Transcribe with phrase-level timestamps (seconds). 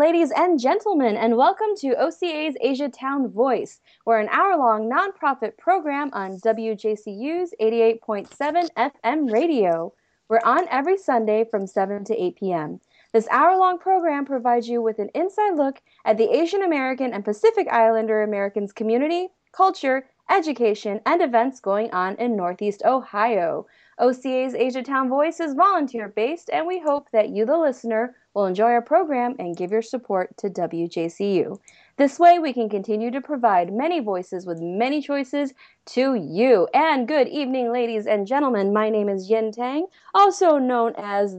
[0.00, 3.82] Ladies and gentlemen, and welcome to OCA's Asia Town Voice.
[4.06, 9.92] We're an hour long nonprofit program on WJCU's 88.7 FM radio.
[10.30, 12.80] We're on every Sunday from 7 to 8 p.m.
[13.12, 17.22] This hour long program provides you with an inside look at the Asian American and
[17.22, 23.66] Pacific Islander Americans community, culture, education, and events going on in Northeast Ohio.
[23.98, 28.46] OCA's Asia Town Voice is volunteer based, and we hope that you, the listener, will
[28.46, 31.58] enjoy our program and give your support to WJCU.
[31.96, 35.52] This way, we can continue to provide many voices with many choices
[35.86, 36.68] to you.
[36.72, 38.72] And good evening, ladies and gentlemen.
[38.72, 41.36] My name is Yen Tang, also known as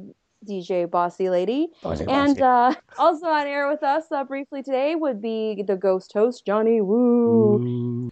[0.48, 1.70] DJ Bossy Lady.
[1.82, 2.77] Bossy, and bossy.
[2.77, 6.82] Uh, also on air with us uh, briefly today would be the ghost host, Johnny
[6.82, 8.12] Woo.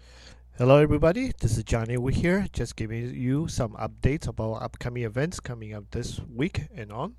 [0.57, 1.31] Hello, everybody.
[1.39, 5.91] This is Johnny Wu here, just giving you some updates about upcoming events coming up
[5.91, 7.15] this week and on.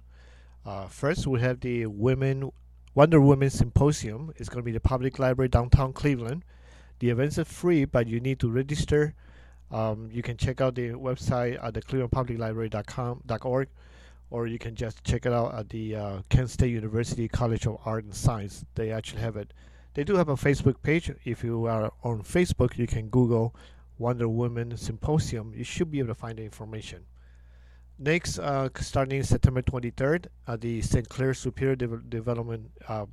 [0.64, 2.50] Uh, first, we have the Women
[2.94, 4.32] Wonder Woman Symposium.
[4.36, 6.44] It's going to be the public library downtown Cleveland.
[6.98, 9.14] The events are free, but you need to register.
[9.70, 13.68] Um, you can check out the website at the clevelandpubliclibrary.com.org,
[14.30, 17.78] or you can just check it out at the uh, Kent State University College of
[17.86, 18.64] Art and Science.
[18.74, 19.52] They actually have it.
[19.94, 21.10] They do have a Facebook page.
[21.24, 23.54] If you are on Facebook, you can Google
[23.98, 25.54] Wonder Woman Symposium.
[25.56, 27.06] You should be able to find the information.
[28.02, 31.06] Next, uh, starting September 23rd, at the St.
[31.06, 33.04] Clair Superior De- Development, uh,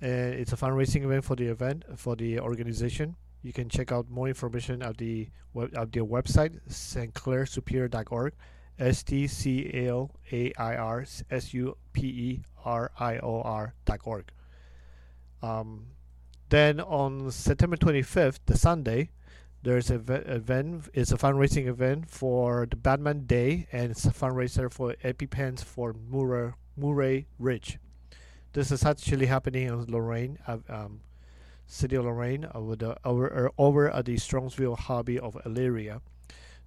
[0.00, 3.16] and it's a fundraising event for the event for the organization.
[3.42, 8.34] You can check out more information at the web, at their website stclairsuperior.org.
[8.78, 13.74] S T C L A I R S U P E R I O R
[13.84, 14.30] dot org.
[15.42, 15.86] Um,
[16.48, 19.10] then on September 25th, the Sunday,
[19.62, 20.88] there's a event.
[20.92, 25.94] It's a fundraising event for the Batman Day, and it's a fundraiser for EpiPens for
[25.94, 27.78] Murray, Murray Ridge.
[28.52, 31.00] This is actually happening in Lorain, uh, um,
[31.66, 36.00] city of Lorain, over the over over at the Strongsville Hobby of Elyria.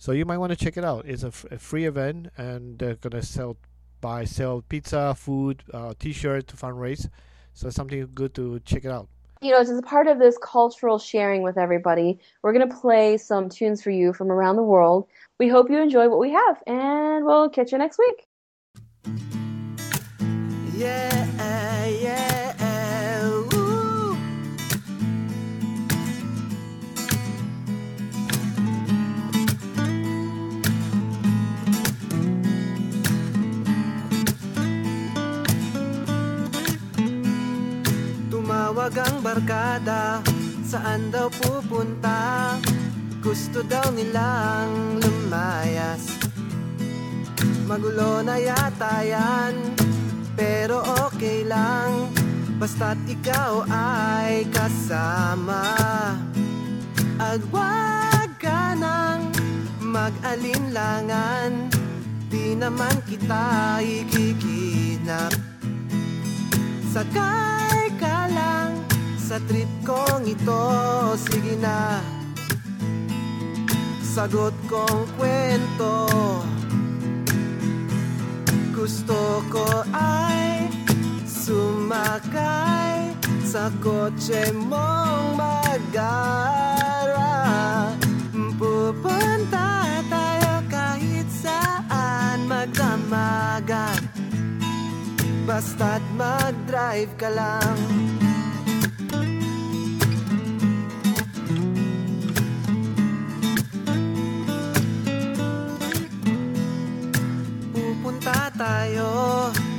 [0.05, 1.07] So you might want to check it out.
[1.07, 3.57] It's a, f- a free event, and they're gonna sell
[4.01, 7.09] buy sell pizza, food, uh, T-shirt to fundraise.
[7.55, 9.07] So something good to check it out.
[9.41, 13.17] You know, as a part of this cultural sharing with everybody, we're going to play
[13.17, 15.07] some tunes for you from around the world.
[15.39, 18.27] We hope you enjoy what we have, and we'll catch you next week.
[20.75, 21.34] Yeah,
[38.85, 40.21] Tumawag ang barkada,
[40.61, 42.53] saan daw pupunta?
[43.17, 46.05] Gusto daw nilang lumayas.
[47.65, 49.73] Magulo na yata yan
[50.37, 52.13] Pero okay lang.
[52.61, 55.65] Basta't ikaw ay kasama.
[57.17, 59.33] At wag ka nang
[59.81, 61.73] mag-alinlangan.
[62.29, 65.33] Di naman kita ikikinap
[66.93, 68.24] Sakay ka
[69.25, 70.63] sa trip kong ito
[71.17, 71.97] Sige na.
[74.05, 76.05] Sagot kong kwento.
[78.69, 80.69] Gusto ko ay
[81.25, 87.33] sumakay sa kotse mong magara
[88.55, 93.99] Pupunta tayo kahit saan magdamagan
[95.49, 97.75] Basta't mag-drive ka lang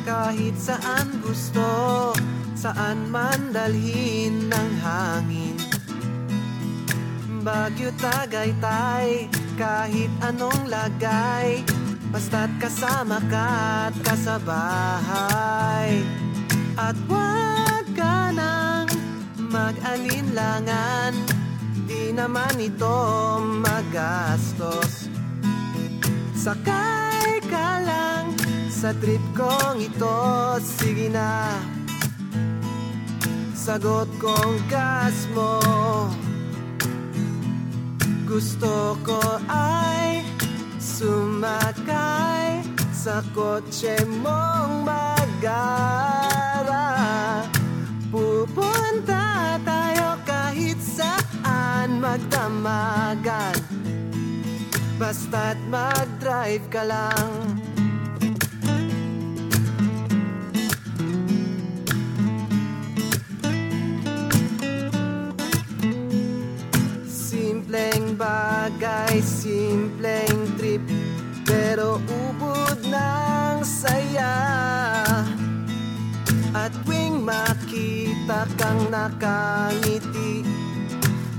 [0.05, 2.12] kahit saan gusto
[2.56, 5.56] Saan man dalhin ng hangin.
[7.40, 11.64] Bagyo Tagaytay Kahit anong lagay
[12.12, 13.49] Basta't kasama ka
[13.90, 16.00] at kasabahay.
[16.76, 18.88] At wag ka nang
[19.52, 21.12] mag-alinlangan
[21.87, 22.99] Di naman ito
[23.62, 25.08] magastos.
[26.34, 28.16] Sakay ka lang
[28.76, 30.20] sa trip kong ito
[30.61, 31.56] Sige na.
[33.56, 35.56] Sagot kong gas mo.
[38.28, 40.20] Gusto ko ay
[40.76, 42.61] sumakay
[42.93, 46.84] Sa kotse mong magara
[48.12, 53.56] Pupunta tayo kahit saan magdamagan
[55.00, 57.66] Basta't mag-drive ka lang
[68.17, 70.83] bagay, simpleng trip
[71.47, 74.35] Pero ubod ng saya.
[76.57, 80.43] At tuwing makita kang nakangiti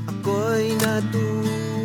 [0.07, 1.76] Ako'y natutuwa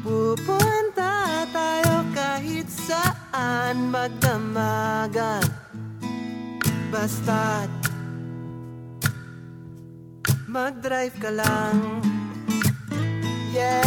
[0.00, 5.44] Pupunta tayo kahit saan magdamagan.
[6.88, 7.68] Basta't
[10.48, 12.00] mag-drive ka lang.
[13.52, 13.84] Yeah,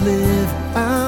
[0.00, 0.76] live.
[0.76, 1.05] Out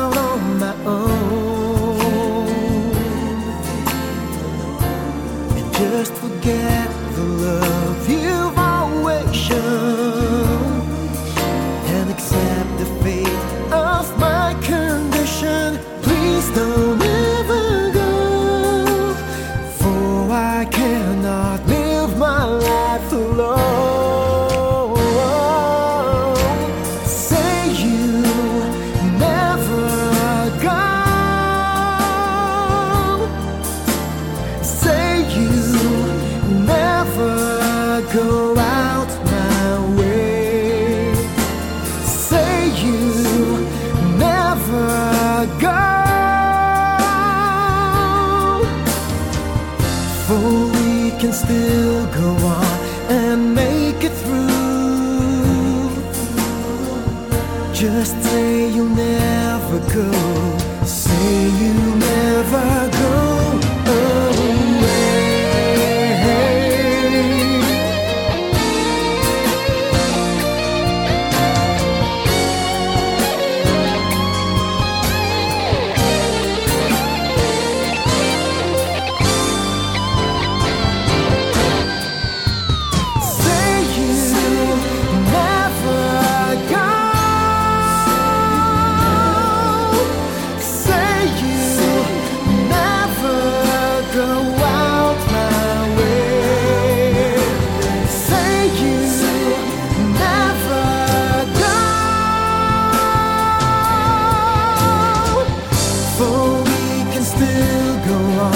[108.19, 108.55] on.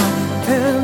[0.49, 0.82] And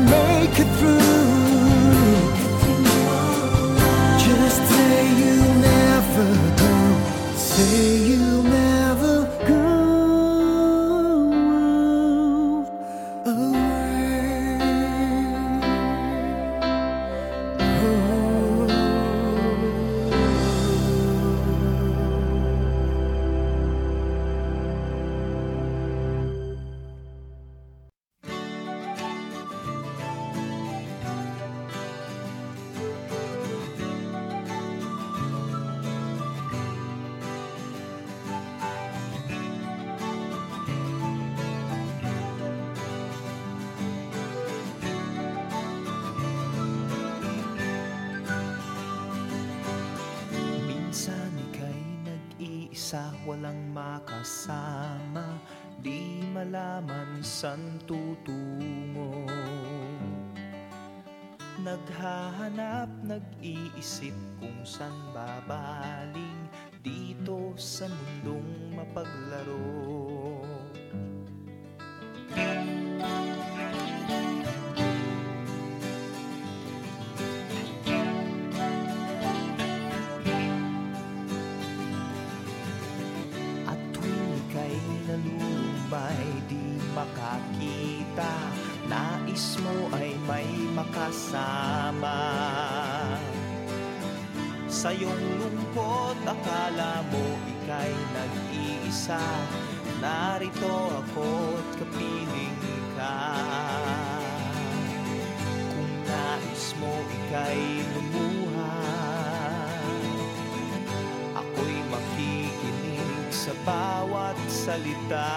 [113.65, 115.31] bawat salita.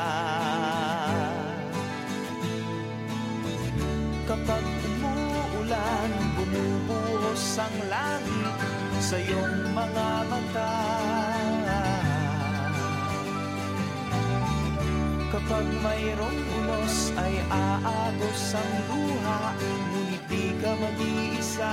[4.29, 8.57] Kapag umuulan, bumubuhos ang langit
[9.03, 10.75] sa iyong mga mata.
[15.33, 21.73] Kapag mayroong unos ay aagos ang luha Ngunit di ka mag-iisa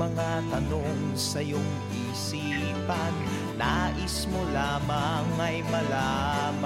[0.00, 1.60] mga tanong sa iyong
[1.92, 3.12] isipan.
[3.60, 6.64] Nais mo lamang ay malaman.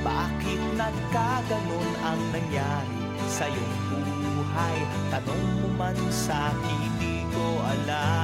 [0.00, 4.88] Bakit nagkaganon ang nangyari sa iyong buhay?
[5.12, 6.96] Tanong mo man sa akin,
[7.28, 8.16] ko alam.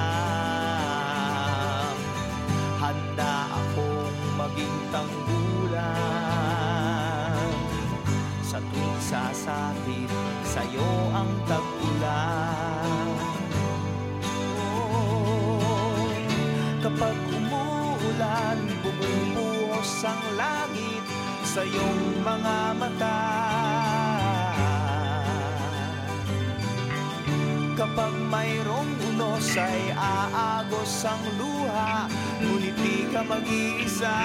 [2.81, 5.85] Handa akong maging tanggulan.
[8.40, 10.09] Sa tuwing sasapit
[10.50, 11.29] sa'yo ang
[14.61, 16.11] Oh,
[16.83, 21.05] Kapag umuulan, bumubuhos ang langit
[21.46, 23.20] sa iyong mga mata.
[27.81, 32.05] Kapag mayroong unos ay aagos ang luha
[32.44, 34.16] Ngunit di ka mag-iisa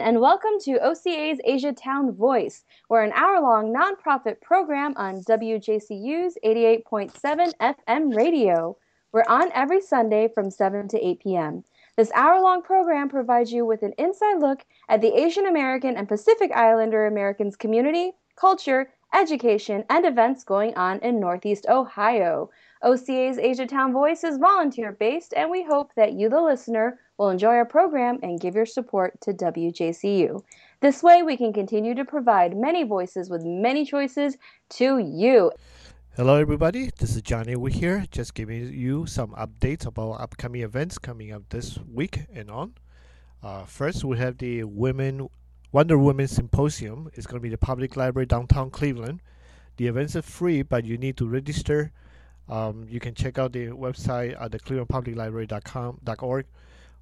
[0.00, 2.64] And welcome to OCA's Asia Town Voice.
[2.88, 8.76] We're an hour long nonprofit program on WJCU's 88.7 FM radio.
[9.12, 11.64] We're on every Sunday from 7 to 8 p.m.
[11.96, 16.08] This hour long program provides you with an inside look at the Asian American and
[16.08, 22.50] Pacific Islander Americans community, culture, education, and events going on in Northeast Ohio.
[22.84, 27.30] OCA's Asia Town Voice is volunteer based, and we hope that you, the listener, will
[27.30, 30.42] enjoy our program and give your support to WJCU.
[30.80, 34.36] This way, we can continue to provide many voices with many choices
[34.70, 35.50] to you.
[36.14, 36.90] Hello, everybody.
[36.98, 37.56] This is Johnny.
[37.56, 42.50] Wu here just giving you some updates about upcoming events coming up this week and
[42.50, 42.74] on.
[43.42, 45.30] Uh, first, we have the Women
[45.72, 47.10] Wonder Woman Symposium.
[47.14, 49.22] It's going to be the public library downtown Cleveland.
[49.78, 51.90] The events are free, but you need to register
[52.48, 56.46] um, you can check out the website at the clevelandpubliclibrary.com.org,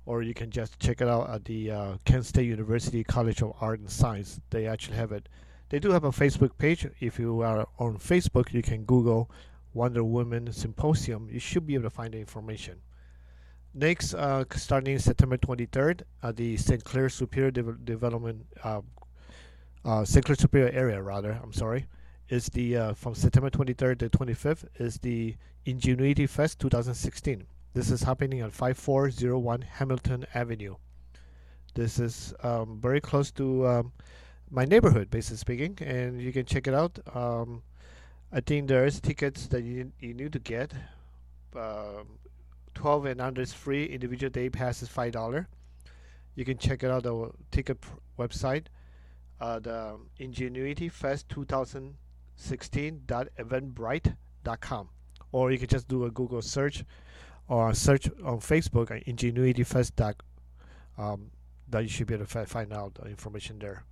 [0.07, 3.55] or you can just check it out at the uh, Kent State University College of
[3.61, 4.41] Art and Science.
[4.51, 5.29] They actually have it.
[5.71, 6.87] They do have a Facebook page.
[7.01, 9.31] If you are on Facebook, you can Google
[9.75, 11.29] Wonder Woman Symposium.
[11.31, 12.81] You should be able to find the information.
[13.75, 16.85] Next, uh, starting September 23rd, at the St.
[16.85, 18.83] Clair Superior De- Development, uh,
[19.85, 20.25] uh, St.
[20.25, 21.87] Clair Superior area, rather, I'm sorry,
[22.29, 27.47] is the uh, from September 23rd to 25th is the Ingenuity Fest 2016.
[27.75, 30.77] This is happening at 5401 Hamilton Avenue.
[31.75, 33.93] This is um, very close to um,
[34.51, 36.99] my neighborhood, basically speaking, and you can check it out.
[37.15, 37.63] Um,
[38.31, 40.73] I think there's tickets that you, you need to get.
[41.57, 42.19] Um,
[42.75, 43.85] 12 and under is free.
[43.87, 45.49] Individual day pass is five dollar.
[46.35, 48.67] You can check it out the ticket pr- website,
[49.41, 51.29] uh, the Ingenuity Fest
[52.43, 54.89] 2016.eventbrite.com,
[55.33, 56.85] or you can just do a Google search
[57.49, 60.01] or search on Facebook at Ingenuity Fest.
[60.99, 61.31] Um,
[61.69, 63.83] that you should be able to fi- find out information there.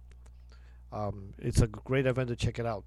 [0.92, 2.84] Um, it's a great event to check it out.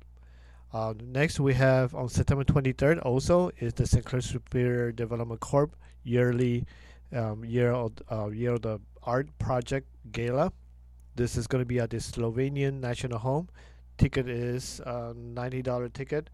[0.71, 4.03] Uh, next, we have on September 23rd also is the St.
[4.05, 6.65] Clair Superior Development Corp yearly
[7.15, 10.51] um, year of uh, year of the art project gala.
[11.15, 13.49] This is going to be at the Slovenian National Home.
[13.97, 16.29] Ticket is uh, $90 ticket,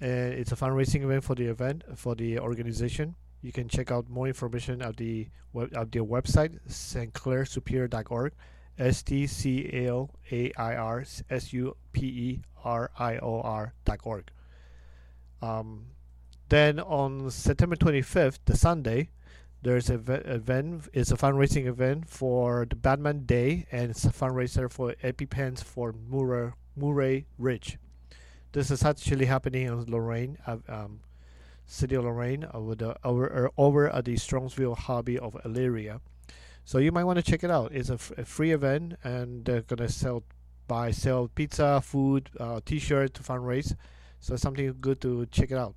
[0.00, 3.14] and it's a fundraising event for the event for the organization.
[3.42, 8.32] You can check out more information at the web, at their website stclairsuperior.org.
[8.78, 13.74] S T C L A I R S U P E R I O R
[13.84, 14.30] dot org.
[15.42, 15.86] Um,
[16.48, 19.10] then on September 25th, the Sunday,
[19.62, 20.88] there's a ve- event.
[20.92, 25.92] It's a fundraising event for the Batman Day, and it's a fundraiser for EpiPens for
[25.92, 27.78] Murray, Murray Ridge.
[28.52, 31.00] This is actually happening in Lorain, uh, um,
[31.66, 36.00] city of Lorain, over the over over at the Strongsville Hobby of Elyria.
[36.64, 37.72] So you might want to check it out.
[37.72, 40.22] It's a, f- a free event, and they're gonna sell
[40.66, 43.74] buy sell pizza, food, uh, T-shirt to fundraise.
[44.20, 45.74] So something good to check it out.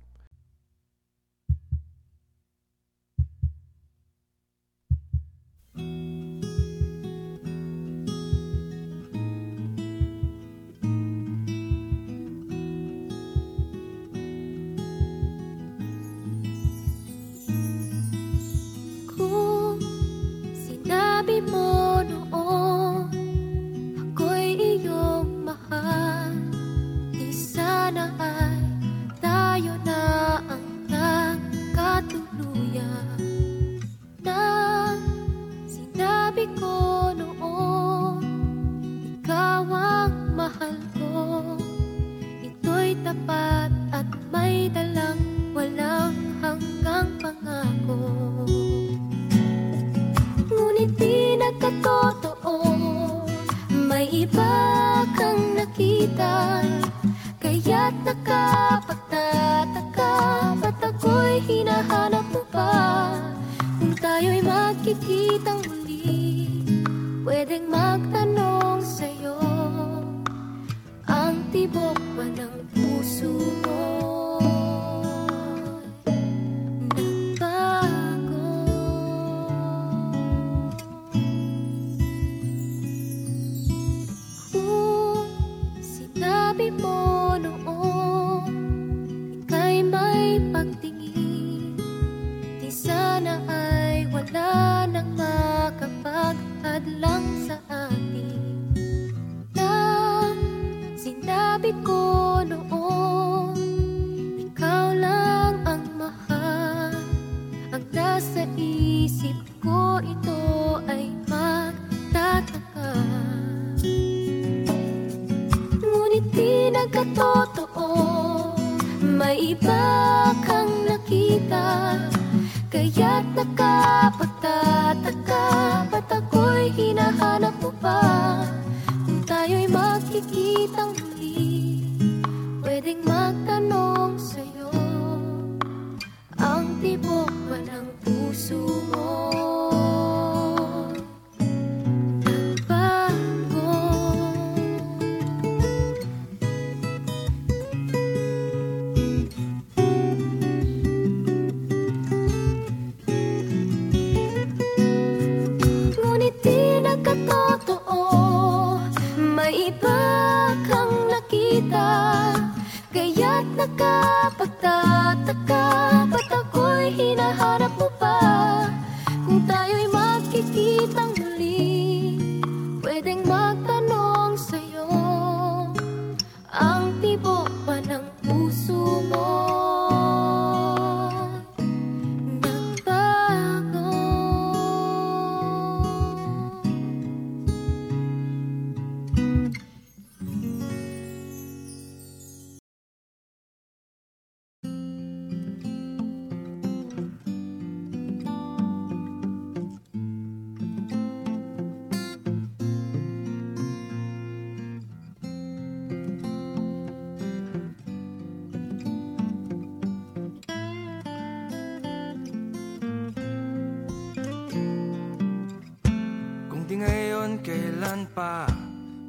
[217.92, 218.48] minsan pa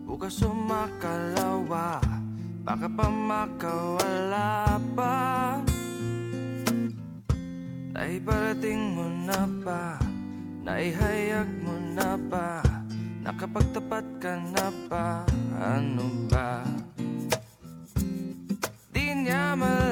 [0.03, 2.03] Bukas umakalawa
[2.67, 5.15] Baka pa makawala pa
[7.95, 9.95] Naiparating mo na ba?
[10.67, 12.59] Naihayag mo na ba?
[13.23, 15.23] Nakapagtapat ka na ba?
[15.61, 16.65] Ano ba?
[18.91, 19.82] Di niya malalaman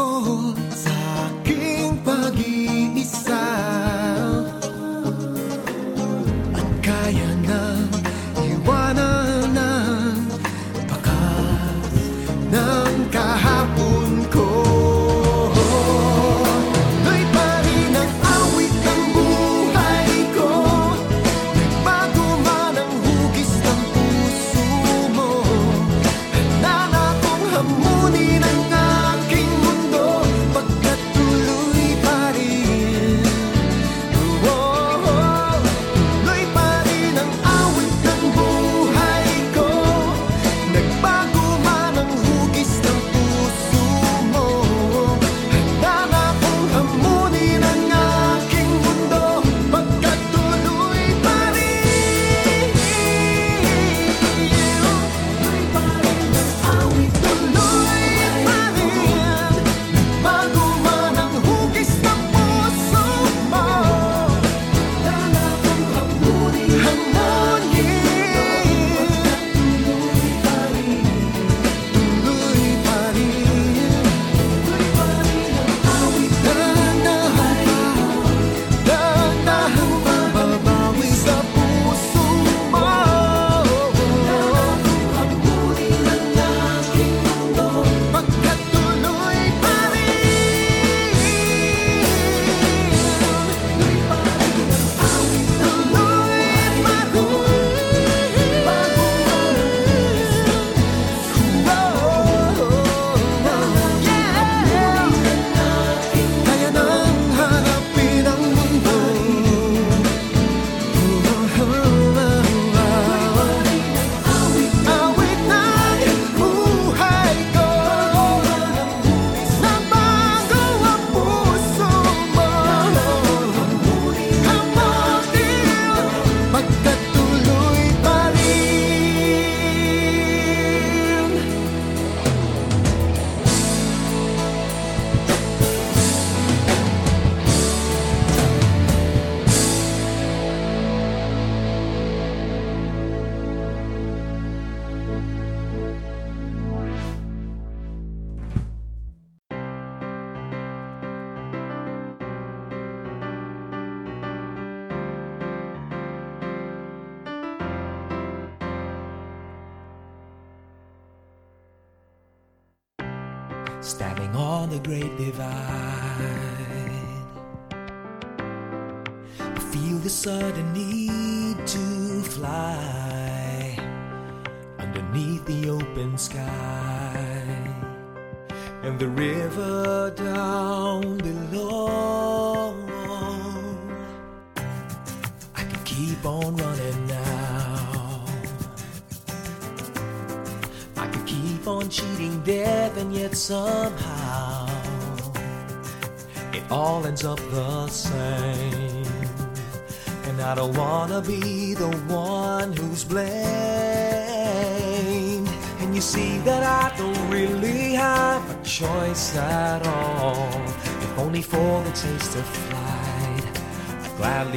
[0.00, 0.97] 哦哦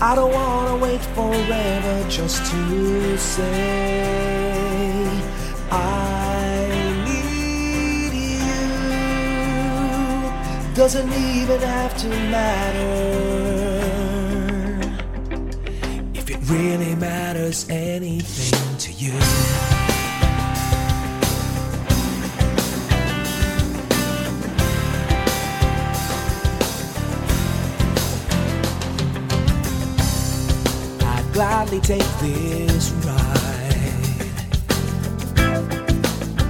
[0.00, 5.06] I don't want to wait forever just to say,
[5.70, 5.74] I
[7.06, 8.54] need you.
[10.74, 13.29] Doesn't even have to matter.
[16.60, 19.12] really matters anything to you.
[31.02, 33.38] I'd gladly take this ride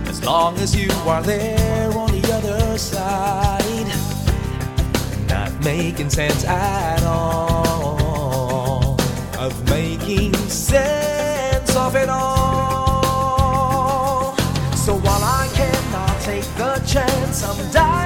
[0.09, 3.89] as long as you are there on the other side.
[5.29, 7.50] Not making sense at all
[9.41, 13.17] of making sense of it all.
[14.77, 18.00] So while I cannot take the chance, I'm dying.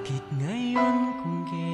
[0.00, 1.69] Bakit ngayon kung kailan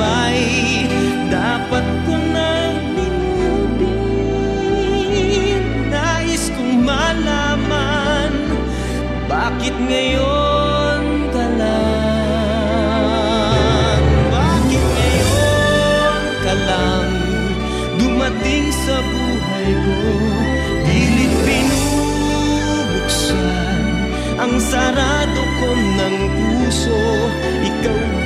[0.00, 0.88] At siya ba'y
[1.28, 3.84] dapat ko nang limutin
[5.92, 8.32] Nais kong malaman
[9.28, 11.44] Bakit ngayon ka
[14.32, 16.54] Bakit ngayon ka
[18.00, 20.00] Dumating sa buhay ko
[20.88, 22.08] Pilit binubuksan
[24.40, 26.96] Ang sarado ko ng puso.
[27.60, 28.19] Ikaw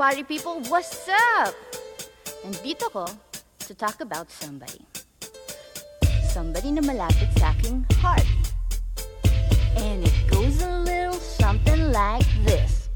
[0.00, 1.04] party people, what's
[1.36, 1.52] up?
[2.40, 3.04] Nandito ko
[3.68, 4.80] to talk about somebody.
[6.24, 8.24] Somebody na malapit sa aking heart.
[9.76, 12.88] And it goes a little something like this.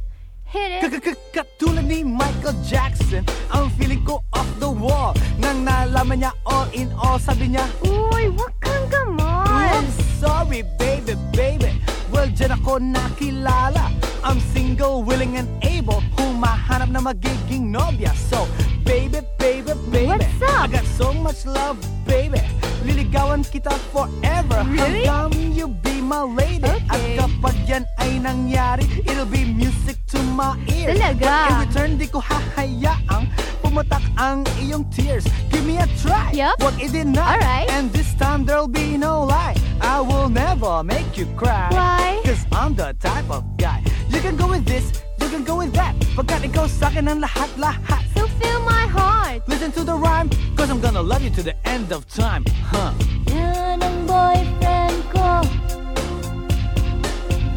[0.49, 1.05] Hit it.
[1.37, 6.89] Katulad ni Michael Jackson Ang feeling ko off the wall Nang nalaman niya all in
[6.95, 8.87] all Sabi niya Uy, wag kang
[9.21, 9.91] I'm
[10.23, 11.84] sorry baby baby
[12.15, 13.91] Well dyan ako nakilala
[14.25, 18.47] I'm single, willing and able Humahanap na magiging nobya So
[18.87, 20.71] baby, baby, baby What's up?
[20.71, 22.39] I got so much love, baby
[22.87, 25.05] Liligawan kita forever Really?
[25.05, 27.19] Hanggang you be my lady At Okay.
[27.19, 31.27] kapag yan ay nangyari It'll be music to my ears Talaga?
[31.27, 33.27] But in return, di ko hahayaang
[33.75, 36.63] Pumatak ang iyong tears Give me a try Yup.
[36.63, 37.67] Wag i-deny Alright.
[37.75, 42.23] And this time there'll be no lie I will never make you cry Why?
[42.23, 43.83] Cause I'm the type of guy
[44.15, 48.07] You can go with this, you can go with that Pagkat ikaw sa'kin ang lahat-lahat
[48.15, 49.43] So fill my heart.
[49.51, 52.95] Listen to the rhyme Cause I'm gonna love you to the end of time Huh
[53.27, 55.43] Yan ang boyfriend ko.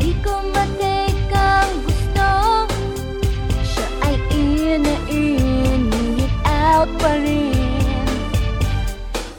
[0.02, 0.87] Di ko matikang
[6.88, 8.08] out pa rin.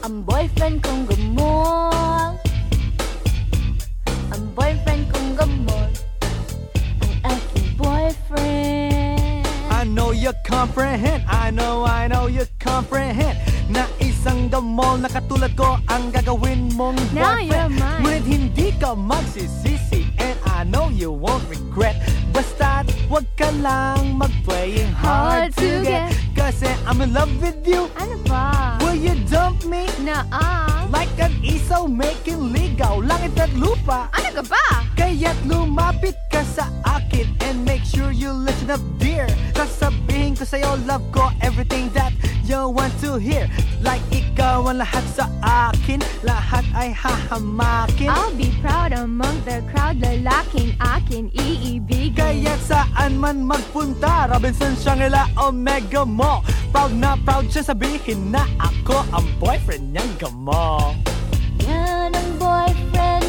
[0.05, 2.37] Ang boyfriend kong gamol.
[4.33, 5.89] Ang boyfriend kong gamol.
[7.01, 9.45] Ang aking boyfriend.
[9.69, 13.39] I know you comprehend I know, I know you comprehend
[13.71, 17.79] Na isang gamol na katulad ko Ang gagawin mong Now boyfriend.
[18.03, 21.95] Ngunit hindi ka magsisisi And I know you won't regret
[22.35, 26.28] Basta't wag ka lang mag-playing hard, Hard to get get.
[26.49, 27.85] I say I'm in love with you?
[27.93, 28.81] Ano ba?
[28.81, 29.85] Will you dump me?
[30.01, 30.89] Naa?
[30.89, 34.65] Like an isaw making ligaw Langit at lupa Ano ka ba?
[34.97, 39.25] Kaya't lumapit ka sa akin And make sure you listen up dear.
[39.57, 42.13] Sasabihin ko sa'yo love ko Everything that
[42.45, 43.49] you want to hear.
[43.81, 48.09] Like ikaw ang lahat sa akin Lahat ay hahamakin.
[48.13, 52.13] I'll be proud among the crowd Lalaking akin iibigin.
[52.13, 59.01] Kaya't saan man magpunta Robinson, Shangri-La, Omega mo Proud na proud siya sabihin na Ako
[59.13, 60.93] ang boyfriend niyang gamo
[61.65, 63.28] Yan ang boyfriend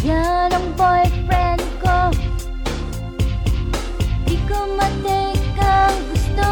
[0.00, 2.08] Yan ang boyfriend ko.
[4.24, 6.48] Di ko matake ang gusto.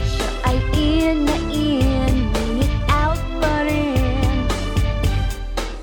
[0.00, 4.48] Siya ay in na in Minute out pa rin.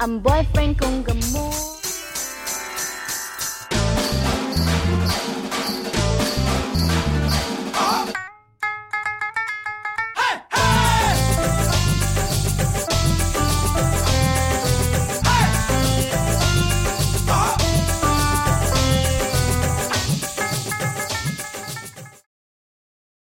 [0.02, 1.73] Ang boyfriend kong gamot.